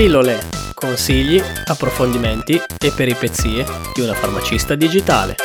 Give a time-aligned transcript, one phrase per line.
[0.00, 0.38] Pillole,
[0.72, 5.36] consigli, approfondimenti e peripezie di una farmacista digitale.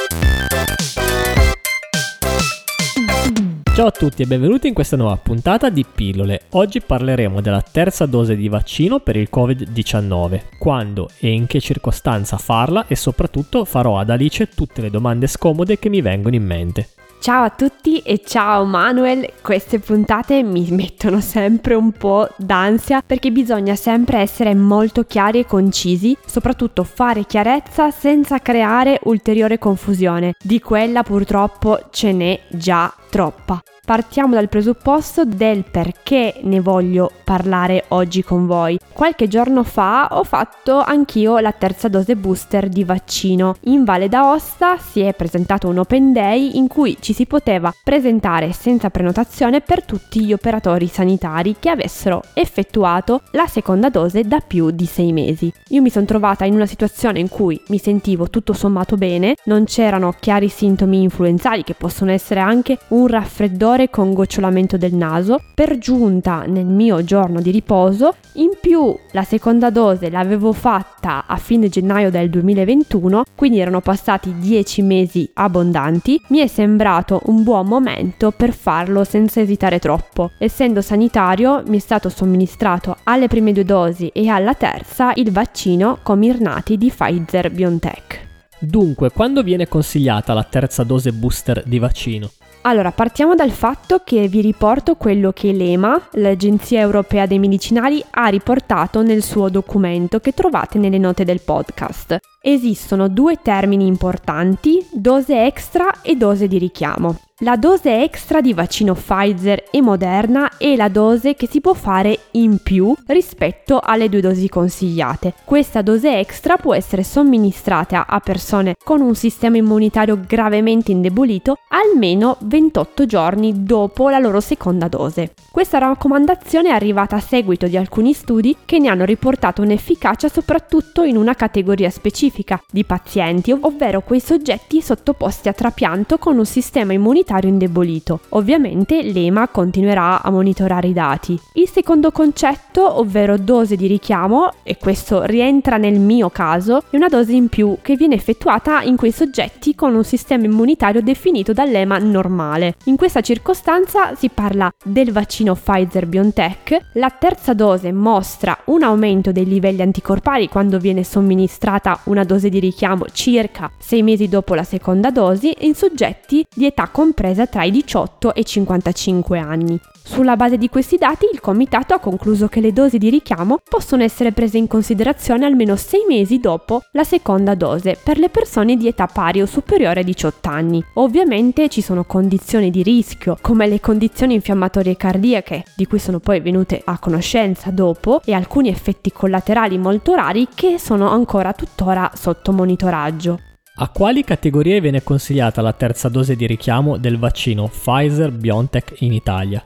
[3.76, 6.44] Ciao a tutti e benvenuti in questa nuova puntata di Pillole.
[6.52, 12.38] Oggi parleremo della terza dose di vaccino per il Covid-19, quando e in che circostanza
[12.38, 16.88] farla e soprattutto farò ad Alice tutte le domande scomode che mi vengono in mente.
[17.26, 23.32] Ciao a tutti e ciao Manuel, queste puntate mi mettono sempre un po' d'ansia perché
[23.32, 30.36] bisogna sempre essere molto chiari e concisi, soprattutto fare chiarezza senza creare ulteriore confusione.
[30.40, 33.60] Di quella purtroppo ce n'è già troppa.
[33.84, 38.80] Partiamo dal presupposto del perché ne voglio parlare oggi con voi.
[38.96, 43.56] Qualche giorno fa ho fatto anch'io la terza dose booster di vaccino.
[43.64, 48.54] In Valle d'Aosta si è presentato un open day in cui ci si poteva presentare
[48.54, 54.72] senza prenotazione per tutti gli operatori sanitari che avessero effettuato la seconda dose da più
[54.72, 55.52] di sei mesi.
[55.72, 59.66] Io mi sono trovata in una situazione in cui mi sentivo tutto sommato bene, non
[59.66, 65.78] c'erano chiari sintomi influenzali che possono essere anche un raffreddore con gocciolamento del naso, per
[65.80, 71.70] giunta nel mio giorno di riposo, in più la seconda dose l'avevo fatta a fine
[71.70, 78.32] gennaio del 2021, quindi erano passati 10 mesi abbondanti, mi è sembrato un buon momento
[78.32, 80.32] per farlo senza esitare troppo.
[80.38, 86.00] Essendo sanitario mi è stato somministrato alle prime due dosi e alla terza il vaccino
[86.04, 88.24] Comirnaty di Pfizer BioNTech.
[88.60, 92.30] Dunque, quando viene consigliata la terza dose booster di vaccino?
[92.68, 98.26] Allora, partiamo dal fatto che vi riporto quello che l'EMA, l'Agenzia Europea dei Medicinali, ha
[98.26, 102.18] riportato nel suo documento che trovate nelle note del podcast.
[102.42, 107.20] Esistono due termini importanti, dose extra e dose di richiamo.
[107.40, 112.18] La dose extra di vaccino Pfizer e Moderna è la dose che si può fare
[112.32, 115.34] in più rispetto alle due dosi consigliate.
[115.44, 122.38] Questa dose extra può essere somministrata a persone con un sistema immunitario gravemente indebolito almeno
[122.40, 125.34] 28 giorni dopo la loro seconda dose.
[125.52, 131.04] Questa raccomandazione è arrivata a seguito di alcuni studi che ne hanno riportato un'efficacia soprattutto
[131.04, 136.94] in una categoria specifica di pazienti, ovvero quei soggetti sottoposti a trapianto con un sistema
[136.94, 138.20] immunitario immunitario indebolito.
[138.30, 141.40] Ovviamente l'EMA continuerà a monitorare i dati.
[141.54, 147.10] Il secondo concetto, ovvero dose di richiamo, e questo rientra nel mio caso, è una
[147.10, 151.98] dose in più che viene effettuata in quei soggetti con un sistema immunitario definito dall'EMA
[151.98, 152.76] normale.
[152.86, 156.90] In questa circostanza si parla del vaccino Pfizer BioNTech.
[156.94, 162.60] La terza dose mostra un aumento dei livelli anticorpali quando viene somministrata una dose di
[162.60, 167.64] richiamo circa 6 mesi dopo la seconda dosi in soggetti di età completa compresa tra
[167.64, 169.80] i 18 e i 55 anni.
[170.04, 174.04] Sulla base di questi dati il comitato ha concluso che le dosi di richiamo possono
[174.04, 178.88] essere prese in considerazione almeno 6 mesi dopo la seconda dose per le persone di
[178.88, 180.84] età pari o superiore a 18 anni.
[180.96, 186.42] Ovviamente ci sono condizioni di rischio come le condizioni infiammatorie cardiache di cui sono poi
[186.42, 192.52] venute a conoscenza dopo e alcuni effetti collaterali molto rari che sono ancora tuttora sotto
[192.52, 193.40] monitoraggio.
[193.78, 199.12] A quali categorie viene consigliata la terza dose di richiamo del vaccino Pfizer BioNTech in
[199.12, 199.62] Italia?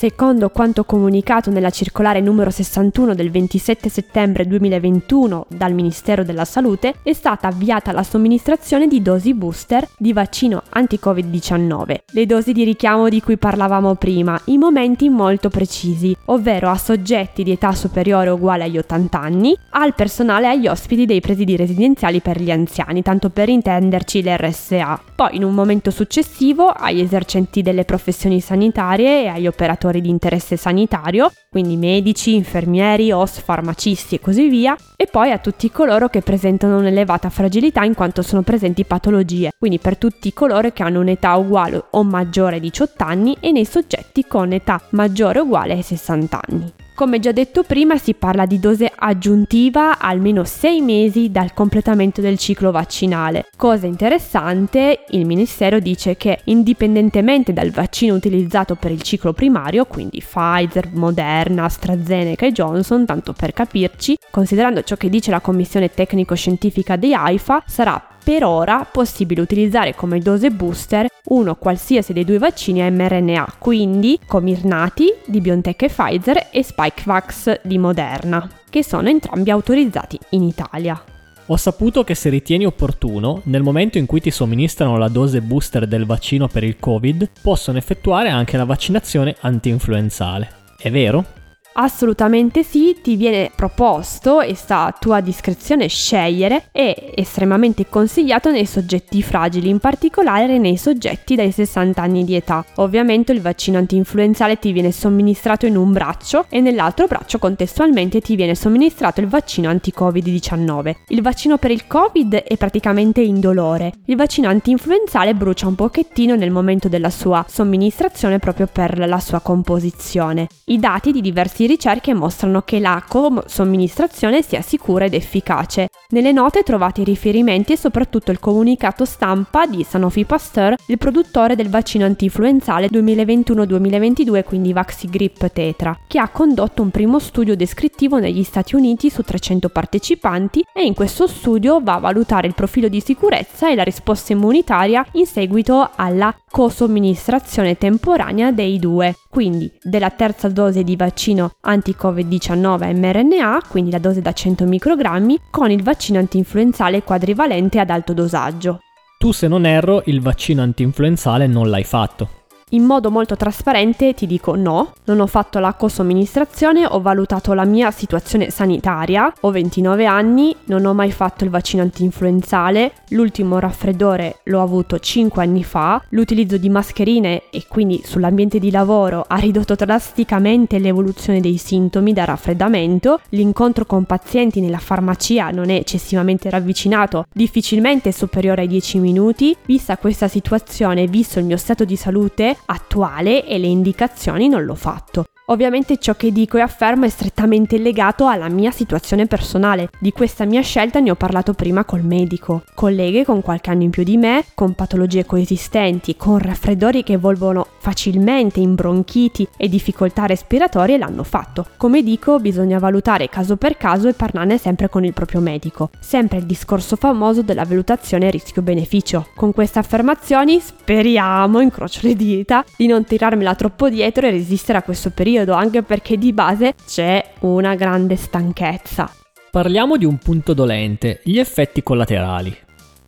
[0.00, 6.94] Secondo quanto comunicato nella circolare numero 61 del 27 settembre 2021 dal Ministero della Salute,
[7.02, 13.10] è stata avviata la somministrazione di dosi booster di vaccino anti-Covid-19, le dosi di richiamo
[13.10, 18.36] di cui parlavamo prima, in momenti molto precisi, ovvero a soggetti di età superiore o
[18.36, 23.02] uguale agli 80 anni, al personale e agli ospiti dei presidi residenziali per gli anziani,
[23.02, 24.98] tanto per intenderci l'RSA.
[25.14, 30.08] Poi in un momento successivo agli esercenti delle professioni sanitarie e agli operatori operatori di
[30.08, 36.08] interesse sanitario, quindi medici, infermieri, OS, farmacisti e così via, e poi a tutti coloro
[36.08, 41.00] che presentano un'elevata fragilità in quanto sono presenti patologie, quindi per tutti coloro che hanno
[41.00, 45.72] un'età uguale o maggiore ai 18 anni e nei soggetti con età maggiore o uguale
[45.74, 46.72] ai 60 anni.
[47.00, 52.36] Come già detto prima si parla di dose aggiuntiva almeno 6 mesi dal completamento del
[52.36, 53.46] ciclo vaccinale.
[53.56, 60.18] Cosa interessante, il Ministero dice che indipendentemente dal vaccino utilizzato per il ciclo primario, quindi
[60.20, 66.96] Pfizer, Moderna, AstraZeneca e Johnson, tanto per capirci, considerando ciò che dice la Commissione tecnico-scientifica
[66.96, 72.82] di AIFA, sarà per ora possibile utilizzare come dose booster uno qualsiasi dei due vaccini
[72.82, 79.50] a mRNA, quindi Comirnaty di BioNTech e Pfizer e Spikevax di Moderna, che sono entrambi
[79.50, 81.02] autorizzati in Italia.
[81.46, 85.88] Ho saputo che se ritieni opportuno, nel momento in cui ti somministrano la dose booster
[85.88, 90.48] del vaccino per il Covid, possono effettuare anche la vaccinazione anti-influenzale.
[90.78, 91.38] È vero?
[91.72, 98.66] Assolutamente sì, ti viene proposto e sta a tua discrezione scegliere, è estremamente consigliato nei
[98.66, 102.64] soggetti fragili, in particolare nei soggetti dai 60 anni di età.
[102.76, 108.34] Ovviamente il vaccino antinfluenzale ti viene somministrato in un braccio e nell'altro braccio contestualmente ti
[108.34, 110.94] viene somministrato il vaccino anti-Covid-19.
[111.08, 116.50] Il vaccino per il Covid è praticamente indolore, il vaccino antinfluenzale brucia un pochettino nel
[116.50, 120.48] momento della sua somministrazione proprio per la sua composizione.
[120.66, 123.02] I dati di diversi diverse ricerche mostrano che la
[123.46, 125.88] somministrazione sia sicura ed efficace.
[126.10, 131.56] Nelle note trovate i riferimenti e soprattutto il comunicato stampa di Sanofi Pasteur, il produttore
[131.56, 138.42] del vaccino antinfluenzale 2021-2022, quindi Vaxigrip Tetra, che ha condotto un primo studio descrittivo negli
[138.42, 143.00] Stati Uniti su 300 partecipanti e in questo studio va a valutare il profilo di
[143.00, 150.48] sicurezza e la risposta immunitaria in seguito alla co-somministrazione temporanea dei due, quindi della terza
[150.48, 157.04] dose di vaccino anti-Covid-19 mRNA, quindi la dose da 100 microgrammi, con il vaccino antinfluenzale
[157.04, 158.80] quadrivalente ad alto dosaggio.
[159.18, 162.39] Tu se non erro il vaccino antinfluenzale non l'hai fatto
[162.70, 167.64] in modo molto trasparente ti dico no, non ho fatto la co-somministrazione, ho valutato la
[167.64, 174.40] mia situazione sanitaria, ho 29 anni, non ho mai fatto il vaccino antinfluenzale, l'ultimo raffreddore
[174.44, 179.74] l'ho avuto 5 anni fa, l'utilizzo di mascherine e quindi sull'ambiente di lavoro ha ridotto
[179.74, 187.26] drasticamente l'evoluzione dei sintomi da raffreddamento, l'incontro con pazienti nella farmacia non è eccessivamente ravvicinato,
[187.32, 193.46] difficilmente superiore ai 10 minuti, vista questa situazione, visto il mio stato di salute, attuale
[193.46, 195.24] e le indicazioni non l'ho fatto.
[195.50, 199.90] Ovviamente ciò che dico e affermo è strettamente legato alla mia situazione personale.
[199.98, 202.62] Di questa mia scelta ne ho parlato prima col medico.
[202.72, 207.66] Colleghe con qualche anno in più di me, con patologie coesistenti, con raffreddori che evolvono
[207.78, 211.66] facilmente in bronchiti e difficoltà respiratorie l'hanno fatto.
[211.76, 215.90] Come dico, bisogna valutare caso per caso e parlarne sempre con il proprio medico.
[215.98, 219.30] Sempre il discorso famoso della valutazione rischio-beneficio.
[219.34, 224.82] Con queste affermazioni speriamo, incrocio le dita, di non tirarmela troppo dietro e resistere a
[224.82, 229.10] questo periodo periodo, anche perché di base c'è una grande stanchezza.
[229.50, 232.56] Parliamo di un punto dolente, gli effetti collaterali.